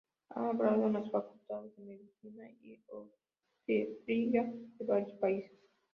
[0.33, 5.59] Ha hablado en las facultades de medicina y obstetricia de varios países.